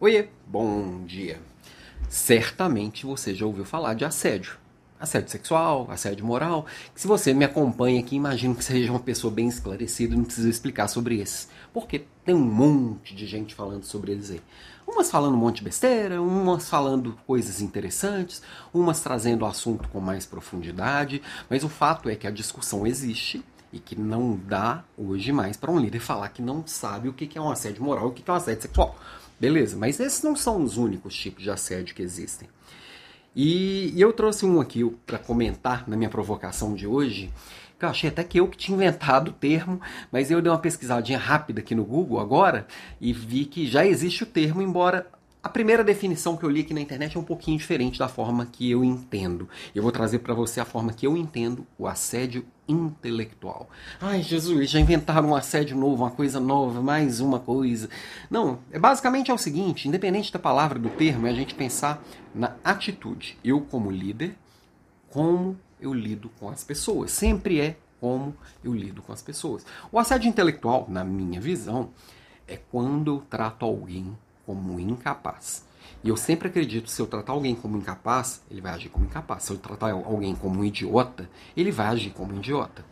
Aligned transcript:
Oiê, 0.00 0.28
bom 0.46 1.04
dia. 1.06 1.40
Certamente 2.08 3.04
você 3.04 3.34
já 3.34 3.44
ouviu 3.44 3.64
falar 3.64 3.94
de 3.94 4.04
assédio. 4.04 4.56
Assédio 5.00 5.28
sexual, 5.28 5.88
assédio 5.90 6.24
moral. 6.24 6.66
Se 6.94 7.08
você 7.08 7.34
me 7.34 7.44
acompanha 7.44 7.98
aqui, 7.98 8.14
imagino 8.14 8.54
que 8.54 8.62
seja 8.62 8.92
uma 8.92 9.00
pessoa 9.00 9.32
bem 9.32 9.48
esclarecida, 9.48 10.14
não 10.14 10.22
precisa 10.22 10.48
explicar 10.48 10.86
sobre 10.86 11.18
esses. 11.18 11.48
Porque 11.72 12.04
tem 12.24 12.32
um 12.32 12.38
monte 12.38 13.12
de 13.12 13.26
gente 13.26 13.56
falando 13.56 13.82
sobre 13.82 14.12
eles 14.12 14.30
aí. 14.30 14.40
Umas 14.86 15.10
falando 15.10 15.34
um 15.34 15.38
monte 15.38 15.56
de 15.56 15.64
besteira, 15.64 16.22
umas 16.22 16.68
falando 16.68 17.18
coisas 17.26 17.60
interessantes, 17.60 18.40
umas 18.72 19.00
trazendo 19.00 19.42
o 19.42 19.46
assunto 19.46 19.88
com 19.88 19.98
mais 19.98 20.24
profundidade, 20.24 21.20
mas 21.50 21.64
o 21.64 21.68
fato 21.68 22.08
é 22.08 22.14
que 22.14 22.28
a 22.28 22.30
discussão 22.30 22.86
existe 22.86 23.44
e 23.72 23.80
que 23.80 23.96
não 23.96 24.36
dá 24.46 24.84
hoje 24.96 25.32
mais 25.32 25.56
para 25.56 25.72
um 25.72 25.78
líder 25.78 25.98
falar 25.98 26.28
que 26.28 26.40
não 26.40 26.64
sabe 26.64 27.08
o 27.08 27.12
que 27.12 27.36
é 27.36 27.40
um 27.40 27.50
assédio 27.50 27.82
moral 27.82 28.06
e 28.06 28.10
o 28.10 28.12
que 28.12 28.30
é 28.30 28.32
um 28.32 28.36
assédio 28.36 28.62
sexual. 28.62 28.96
Beleza, 29.40 29.76
mas 29.76 30.00
esses 30.00 30.22
não 30.22 30.34
são 30.34 30.62
os 30.62 30.76
únicos 30.76 31.14
tipos 31.14 31.42
de 31.42 31.50
assédio 31.50 31.94
que 31.94 32.02
existem. 32.02 32.48
E, 33.34 33.92
e 33.94 34.00
eu 34.00 34.12
trouxe 34.12 34.44
um 34.44 34.60
aqui 34.60 34.84
para 35.06 35.18
comentar 35.18 35.88
na 35.88 35.96
minha 35.96 36.10
provocação 36.10 36.74
de 36.74 36.86
hoje, 36.86 37.30
que 37.78 37.84
eu 37.84 37.88
achei 37.88 38.10
até 38.10 38.24
que 38.24 38.40
eu 38.40 38.48
que 38.48 38.56
tinha 38.56 38.74
inventado 38.74 39.28
o 39.28 39.32
termo, 39.32 39.80
mas 40.10 40.30
eu 40.30 40.42
dei 40.42 40.50
uma 40.50 40.58
pesquisadinha 40.58 41.18
rápida 41.18 41.60
aqui 41.60 41.74
no 41.74 41.84
Google 41.84 42.18
agora 42.18 42.66
e 43.00 43.12
vi 43.12 43.44
que 43.44 43.66
já 43.66 43.86
existe 43.86 44.24
o 44.24 44.26
termo, 44.26 44.60
embora 44.60 45.06
a 45.48 45.50
primeira 45.50 45.82
definição 45.82 46.36
que 46.36 46.44
eu 46.44 46.50
li 46.50 46.60
aqui 46.60 46.74
na 46.74 46.80
internet 46.82 47.16
é 47.16 47.18
um 47.18 47.24
pouquinho 47.24 47.56
diferente 47.56 47.98
da 47.98 48.06
forma 48.06 48.44
que 48.44 48.70
eu 48.70 48.84
entendo. 48.84 49.48
Eu 49.74 49.82
vou 49.82 49.90
trazer 49.90 50.18
para 50.18 50.34
você 50.34 50.60
a 50.60 50.64
forma 50.66 50.92
que 50.92 51.06
eu 51.06 51.16
entendo 51.16 51.66
o 51.78 51.86
assédio 51.86 52.44
intelectual. 52.68 53.70
Ai, 53.98 54.22
Jesus, 54.22 54.68
já 54.68 54.78
inventaram 54.78 55.30
um 55.30 55.34
assédio 55.34 55.74
novo, 55.74 56.02
uma 56.02 56.10
coisa 56.10 56.38
nova, 56.38 56.82
mais 56.82 57.20
uma 57.20 57.40
coisa. 57.40 57.88
Não, 58.30 58.58
é 58.70 58.78
basicamente 58.78 59.30
é 59.30 59.34
o 59.34 59.38
seguinte, 59.38 59.88
independente 59.88 60.30
da 60.30 60.38
palavra, 60.38 60.78
do 60.78 60.90
termo, 60.90 61.26
é 61.26 61.30
a 61.30 61.34
gente 61.34 61.54
pensar 61.54 62.04
na 62.34 62.54
atitude. 62.62 63.38
Eu 63.42 63.62
como 63.62 63.90
líder, 63.90 64.36
como 65.08 65.58
eu 65.80 65.94
lido 65.94 66.28
com 66.38 66.50
as 66.50 66.62
pessoas. 66.62 67.10
Sempre 67.10 67.58
é 67.58 67.78
como 67.98 68.36
eu 68.62 68.74
lido 68.74 69.00
com 69.00 69.14
as 69.14 69.22
pessoas. 69.22 69.64
O 69.90 69.98
assédio 69.98 70.28
intelectual, 70.28 70.84
na 70.90 71.02
minha 71.02 71.40
visão, 71.40 71.88
é 72.46 72.58
quando 72.58 73.14
eu 73.14 73.22
trato 73.30 73.64
alguém 73.64 74.14
como 74.48 74.80
incapaz. 74.80 75.62
E 76.02 76.08
eu 76.08 76.16
sempre 76.16 76.48
acredito, 76.48 76.88
se 76.88 77.02
eu 77.02 77.06
tratar 77.06 77.32
alguém 77.32 77.54
como 77.54 77.76
incapaz, 77.76 78.42
ele 78.50 78.62
vai 78.62 78.72
agir 78.72 78.88
como 78.88 79.04
incapaz. 79.04 79.42
Se 79.42 79.50
eu 79.50 79.58
tratar 79.58 79.90
alguém 79.92 80.34
como 80.34 80.60
um 80.60 80.64
idiota, 80.64 81.28
ele 81.54 81.70
vai 81.70 81.88
agir 81.88 82.10
como 82.10 82.32
um 82.32 82.38
idiota. 82.38 82.82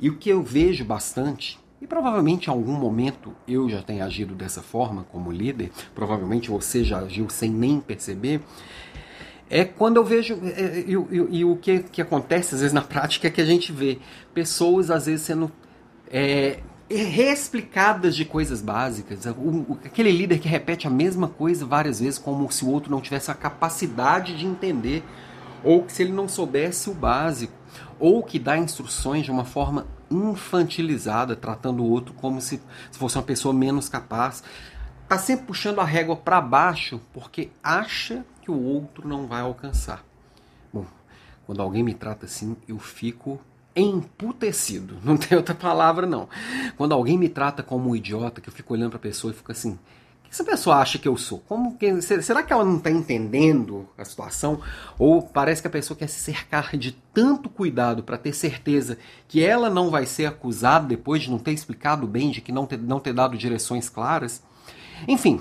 E 0.00 0.10
o 0.10 0.16
que 0.16 0.28
eu 0.28 0.42
vejo 0.42 0.84
bastante, 0.84 1.60
e 1.80 1.86
provavelmente 1.86 2.48
em 2.48 2.50
algum 2.50 2.72
momento 2.72 3.32
eu 3.46 3.68
já 3.68 3.80
tenho 3.80 4.04
agido 4.04 4.34
dessa 4.34 4.60
forma 4.60 5.04
como 5.04 5.30
líder, 5.30 5.70
provavelmente 5.94 6.50
você 6.50 6.82
já 6.82 6.98
agiu 6.98 7.28
sem 7.30 7.48
nem 7.48 7.78
perceber, 7.78 8.40
é 9.48 9.64
quando 9.64 9.98
eu 9.98 10.04
vejo. 10.04 10.40
É, 10.42 10.80
é, 10.80 10.84
e 10.88 11.44
o 11.44 11.56
que, 11.56 11.80
que 11.80 12.02
acontece 12.02 12.56
às 12.56 12.60
vezes 12.60 12.74
na 12.74 12.82
prática 12.82 13.28
é 13.28 13.30
que 13.30 13.40
a 13.40 13.44
gente 13.44 13.70
vê 13.70 13.98
pessoas 14.32 14.90
às 14.90 15.06
vezes 15.06 15.22
sendo. 15.22 15.52
É, 16.10 16.58
reexplicadas 16.90 18.14
de 18.14 18.24
coisas 18.24 18.60
básicas. 18.60 19.24
O, 19.26 19.78
aquele 19.84 20.12
líder 20.12 20.38
que 20.38 20.48
repete 20.48 20.86
a 20.86 20.90
mesma 20.90 21.28
coisa 21.28 21.64
várias 21.64 22.00
vezes, 22.00 22.18
como 22.18 22.50
se 22.50 22.64
o 22.64 22.68
outro 22.68 22.90
não 22.90 23.00
tivesse 23.00 23.30
a 23.30 23.34
capacidade 23.34 24.36
de 24.36 24.46
entender, 24.46 25.02
ou 25.62 25.82
que 25.82 25.92
se 25.92 26.02
ele 26.02 26.12
não 26.12 26.28
soubesse 26.28 26.90
o 26.90 26.94
básico, 26.94 27.54
ou 27.98 28.22
que 28.22 28.38
dá 28.38 28.58
instruções 28.58 29.24
de 29.24 29.30
uma 29.30 29.44
forma 29.44 29.86
infantilizada, 30.10 31.34
tratando 31.34 31.82
o 31.82 31.88
outro 31.88 32.14
como 32.14 32.40
se, 32.40 32.60
se 32.90 32.98
fosse 32.98 33.16
uma 33.16 33.22
pessoa 33.22 33.54
menos 33.54 33.88
capaz. 33.88 34.42
Está 35.02 35.18
sempre 35.18 35.46
puxando 35.46 35.80
a 35.80 35.84
régua 35.84 36.16
para 36.16 36.40
baixo 36.40 37.00
porque 37.12 37.50
acha 37.62 38.24
que 38.42 38.50
o 38.50 38.62
outro 38.62 39.08
não 39.08 39.26
vai 39.26 39.40
alcançar. 39.40 40.04
Bom, 40.72 40.86
quando 41.46 41.62
alguém 41.62 41.82
me 41.82 41.94
trata 41.94 42.26
assim, 42.26 42.56
eu 42.68 42.78
fico 42.78 43.40
emputecido. 43.76 44.96
Não 45.02 45.16
tem 45.16 45.36
outra 45.36 45.54
palavra, 45.54 46.06
não. 46.06 46.28
Quando 46.76 46.92
alguém 46.92 47.18
me 47.18 47.28
trata 47.28 47.62
como 47.62 47.90
um 47.90 47.96
idiota, 47.96 48.40
que 48.40 48.48
eu 48.48 48.52
fico 48.52 48.72
olhando 48.72 48.90
para 48.90 48.98
a 48.98 49.02
pessoa 49.02 49.32
e 49.32 49.36
fico 49.36 49.52
assim: 49.52 49.72
o 49.72 49.78
que 50.24 50.30
essa 50.30 50.44
pessoa 50.44 50.76
acha 50.76 50.98
que 50.98 51.08
eu 51.08 51.16
sou? 51.16 51.40
Como 51.40 51.76
que, 51.76 52.00
será 52.02 52.42
que 52.42 52.52
ela 52.52 52.64
não 52.64 52.78
está 52.78 52.90
entendendo 52.90 53.88
a 53.98 54.04
situação? 54.04 54.60
Ou 54.98 55.22
parece 55.22 55.60
que 55.60 55.68
a 55.68 55.70
pessoa 55.70 55.96
quer 55.96 56.08
se 56.08 56.20
cercar 56.20 56.76
de 56.76 56.92
tanto 57.12 57.48
cuidado 57.48 58.02
para 58.02 58.18
ter 58.18 58.32
certeza 58.32 58.98
que 59.28 59.44
ela 59.44 59.68
não 59.68 59.90
vai 59.90 60.06
ser 60.06 60.26
acusada 60.26 60.86
depois 60.86 61.22
de 61.22 61.30
não 61.30 61.38
ter 61.38 61.52
explicado 61.52 62.06
bem, 62.06 62.30
de 62.30 62.40
que 62.40 62.52
não 62.52 62.66
ter, 62.66 62.78
não 62.78 63.00
ter 63.00 63.12
dado 63.12 63.36
direções 63.36 63.88
claras? 63.88 64.42
Enfim, 65.08 65.40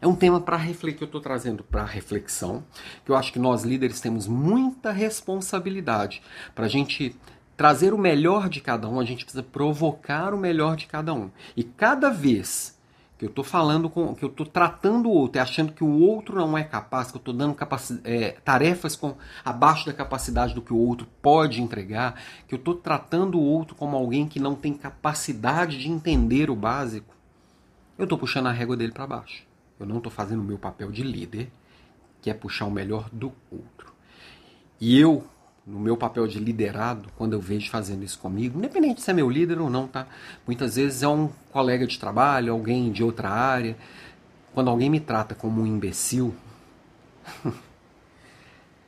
é 0.00 0.06
um 0.06 0.14
tema 0.14 0.40
para 0.40 0.56
refletir 0.56 0.98
que 0.98 1.04
eu 1.04 1.06
estou 1.06 1.20
trazendo 1.20 1.64
para 1.64 1.84
reflexão, 1.84 2.64
que 3.04 3.10
eu 3.10 3.16
acho 3.16 3.32
que 3.32 3.38
nós 3.38 3.62
líderes 3.62 4.00
temos 4.00 4.26
muita 4.26 4.92
responsabilidade 4.92 6.22
para 6.54 6.66
a 6.66 6.68
gente 6.68 7.16
trazer 7.56 7.94
o 7.94 7.98
melhor 7.98 8.48
de 8.48 8.60
cada 8.60 8.88
um, 8.88 9.00
a 9.00 9.04
gente 9.04 9.24
precisa 9.24 9.42
provocar 9.42 10.34
o 10.34 10.38
melhor 10.38 10.76
de 10.76 10.86
cada 10.86 11.14
um. 11.14 11.30
E 11.56 11.64
cada 11.64 12.10
vez 12.10 12.76
que 13.18 13.24
eu 13.24 13.30
estou 13.30 13.42
falando 13.42 13.88
com, 13.88 14.14
que 14.14 14.22
eu 14.22 14.28
estou 14.28 14.44
tratando 14.44 15.08
o 15.08 15.12
outro, 15.12 15.38
e 15.38 15.40
achando 15.40 15.72
que 15.72 15.82
o 15.82 16.00
outro 16.00 16.36
não 16.36 16.56
é 16.56 16.62
capaz, 16.62 17.10
que 17.10 17.16
eu 17.16 17.18
estou 17.18 17.32
dando 17.32 17.56
é, 18.04 18.32
tarefas 18.44 18.94
com 18.94 19.16
abaixo 19.42 19.86
da 19.86 19.92
capacidade 19.94 20.54
do 20.54 20.60
que 20.60 20.72
o 20.72 20.76
outro 20.76 21.06
pode 21.22 21.62
entregar, 21.62 22.20
que 22.46 22.54
eu 22.54 22.58
estou 22.58 22.74
tratando 22.74 23.38
o 23.38 23.42
outro 23.42 23.74
como 23.74 23.96
alguém 23.96 24.28
que 24.28 24.38
não 24.38 24.54
tem 24.54 24.74
capacidade 24.74 25.78
de 25.78 25.90
entender 25.90 26.50
o 26.50 26.56
básico, 26.56 27.14
eu 27.98 28.04
estou 28.04 28.18
puxando 28.18 28.48
a 28.48 28.52
régua 28.52 28.76
dele 28.76 28.92
para 28.92 29.06
baixo. 29.06 29.46
Eu 29.78 29.86
não 29.86 29.98
estou 29.98 30.10
fazendo 30.10 30.40
o 30.40 30.44
meu 30.44 30.58
papel 30.58 30.90
de 30.90 31.02
líder, 31.02 31.50
que 32.22 32.30
é 32.30 32.34
puxar 32.34 32.66
o 32.66 32.70
melhor 32.70 33.08
do 33.12 33.32
outro. 33.50 33.92
E 34.80 34.98
eu, 34.98 35.24
no 35.66 35.78
meu 35.78 35.96
papel 35.96 36.26
de 36.26 36.38
liderado, 36.38 37.08
quando 37.16 37.34
eu 37.34 37.40
vejo 37.40 37.70
fazendo 37.70 38.02
isso 38.04 38.18
comigo, 38.18 38.58
independente 38.58 39.00
se 39.00 39.10
é 39.10 39.14
meu 39.14 39.28
líder 39.28 39.60
ou 39.60 39.70
não, 39.70 39.86
tá? 39.86 40.06
Muitas 40.46 40.76
vezes 40.76 41.02
é 41.02 41.08
um 41.08 41.28
colega 41.52 41.86
de 41.86 41.98
trabalho, 41.98 42.52
alguém 42.52 42.90
de 42.90 43.04
outra 43.04 43.30
área. 43.30 43.76
Quando 44.54 44.70
alguém 44.70 44.88
me 44.88 45.00
trata 45.00 45.34
como 45.34 45.60
um 45.60 45.66
imbecil, 45.66 46.34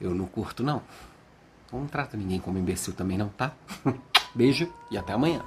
eu 0.00 0.14
não 0.14 0.26
curto 0.26 0.62
não. 0.62 0.82
Não 1.72 1.86
trata 1.86 2.16
ninguém 2.16 2.40
como 2.40 2.58
imbecil 2.58 2.94
também 2.94 3.18
não, 3.18 3.28
tá? 3.28 3.52
Beijo 4.34 4.72
e 4.90 4.96
até 4.96 5.12
amanhã. 5.12 5.42